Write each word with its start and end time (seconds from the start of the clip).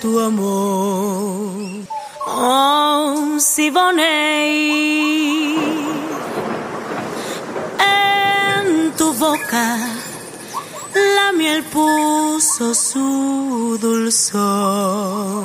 Tu 0.00 0.18
amor. 0.20 1.86
Oh, 2.26 3.38
Siboney, 3.38 3.96
en 7.78 8.92
tu 8.96 9.12
boca 9.14 9.78
la 11.16 11.32
miel 11.32 11.62
puso 11.64 12.74
su 12.74 13.78
dulzor. 13.80 15.44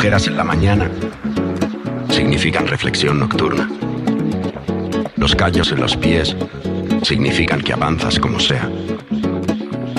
Ojeras 0.00 0.28
en 0.28 0.36
la 0.38 0.44
mañana 0.44 0.90
significan 2.08 2.66
reflexión 2.66 3.20
nocturna. 3.20 3.68
Los 5.16 5.36
callos 5.36 5.72
en 5.72 5.80
los 5.82 5.94
pies 5.94 6.34
significan 7.02 7.60
que 7.60 7.74
avanzas 7.74 8.18
como 8.18 8.40
sea. 8.40 8.66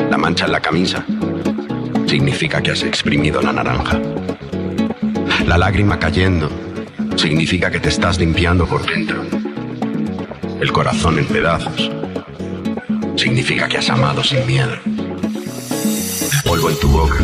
La 0.10 0.18
mancha 0.18 0.46
en 0.46 0.54
la 0.54 0.60
camisa 0.60 1.06
significa 2.08 2.64
que 2.64 2.72
has 2.72 2.82
exprimido 2.82 3.44
la 3.44 3.54
naranja. 3.54 4.00
La 5.46 5.60
lágrima 5.60 6.00
cayendo 6.00 6.50
significa 7.16 7.70
que 7.70 7.80
te 7.80 7.90
estás 7.90 8.18
limpiando 8.18 8.66
por 8.66 8.84
dentro. 8.84 9.24
El 10.60 10.72
corazón 10.72 11.20
en 11.20 11.28
pedazos 11.28 11.92
significa 13.18 13.68
que 13.68 13.78
has 13.78 13.90
amado 13.92 14.24
sin 14.24 14.48
miedo. 14.48 14.80
polvo 16.44 16.72
en 16.72 16.80
tu 16.80 16.88
boca 16.88 17.24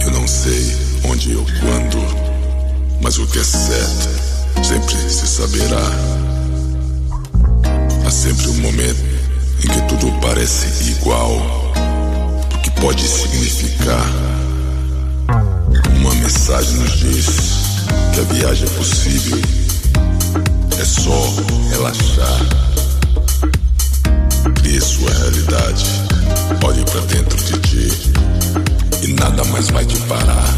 Eu 0.00 0.10
não 0.10 0.26
sei 0.26 0.74
onde 1.04 1.36
ou 1.36 1.44
quando, 1.44 1.98
mas 3.02 3.18
o 3.18 3.26
que 3.26 3.38
é 3.38 3.44
certo 3.44 4.08
sempre 4.64 4.96
se 4.96 5.26
saberá. 5.26 5.84
Há 8.06 8.10
sempre 8.10 8.48
um 8.48 8.54
momento 8.54 9.04
em 9.58 9.68
que 9.68 9.82
tudo 9.82 10.10
parece 10.22 10.92
igual, 10.92 11.36
o 12.54 12.58
que 12.62 12.70
pode 12.80 13.06
significar. 13.06 14.06
Uma 16.00 16.14
mensagem 16.14 16.78
nos 16.78 16.98
diz 16.98 17.26
que 18.14 18.20
a 18.20 18.24
viagem 18.32 18.66
é 18.66 18.70
possível, 18.70 19.38
é 20.80 20.84
só 20.86 21.34
relaxar. 21.68 22.40
Crie 24.54 24.80
sua 24.80 25.10
realidade, 25.12 25.84
olhe 26.64 26.82
para 26.86 27.00
dentro 27.02 27.36
de 27.44 27.58
ti 27.58 28.16
e 29.02 29.12
nada 29.12 29.44
mais 29.44 29.68
vai 29.70 29.84
te 29.84 29.96
parar. 30.00 30.56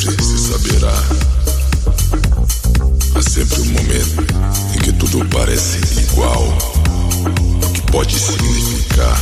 sempre 0.00 0.24
se 0.24 0.38
saberá. 0.38 0.94
Há 3.14 3.22
sempre 3.22 3.60
um 3.60 3.64
momento 3.66 4.24
em 4.74 4.78
que 4.78 4.92
tudo 4.94 5.24
parece 5.26 5.78
igual. 6.00 6.56
O 7.62 7.72
que 7.72 7.82
pode 7.92 8.18
significar? 8.18 9.20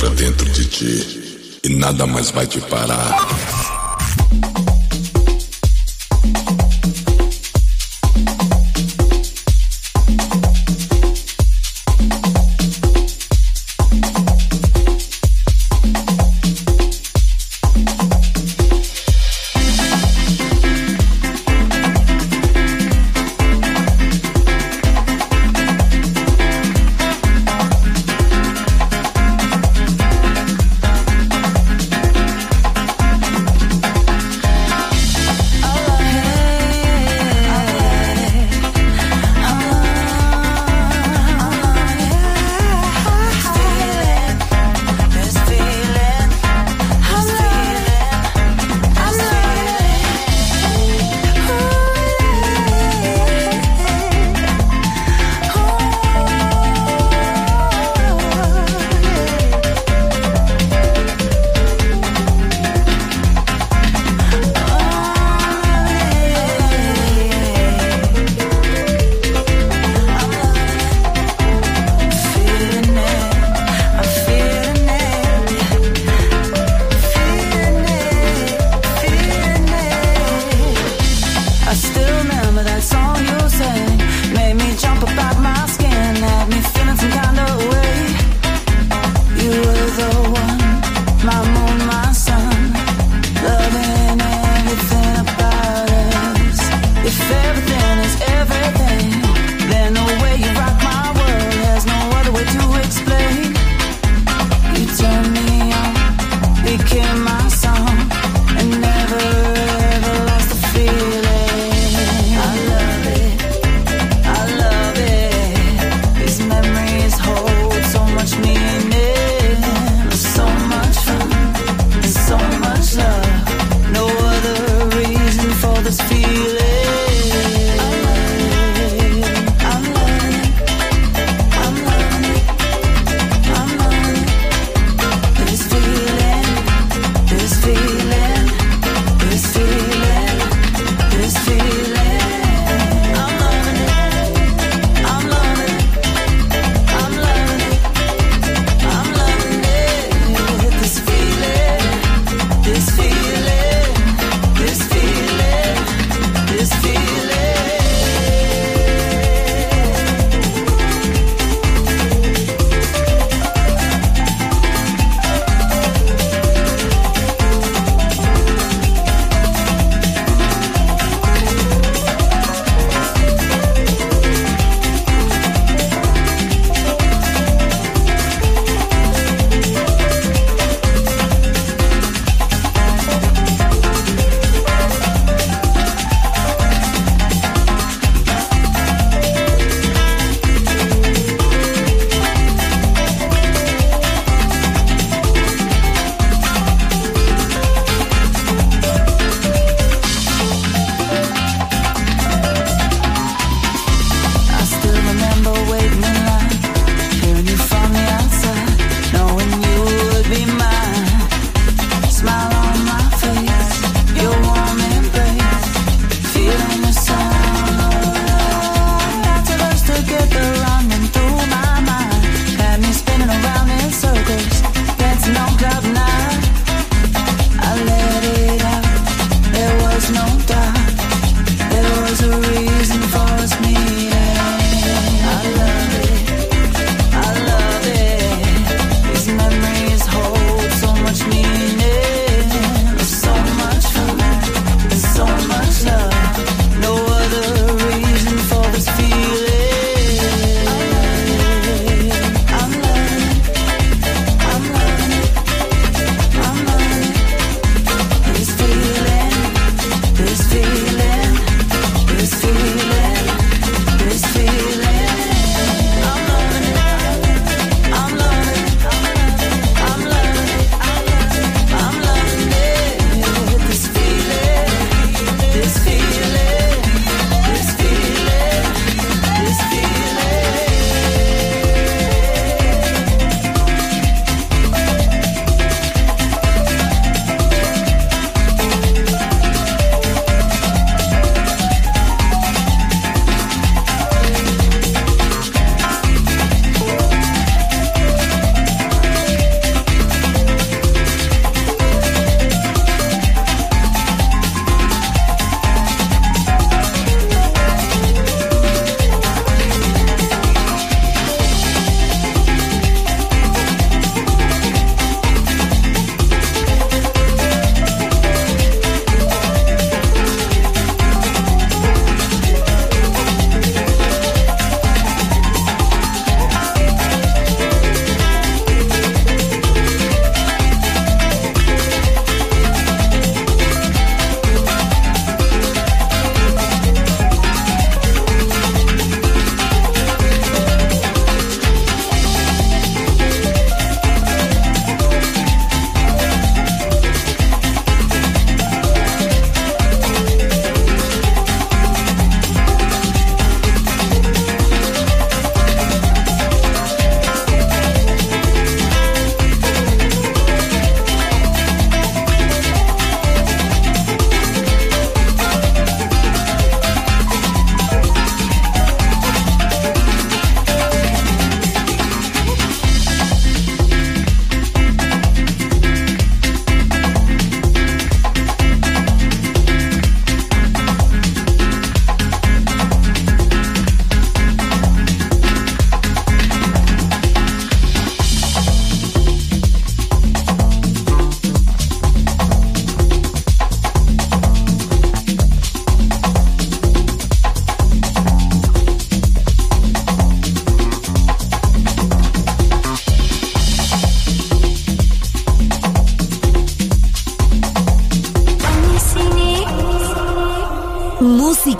para 0.00 0.08
dentro 0.14 0.48
de 0.48 0.64
ti 0.64 1.60
e 1.62 1.76
nada 1.76 2.06
mais 2.06 2.30
vai 2.30 2.46
te 2.46 2.58
parar. 2.58 3.49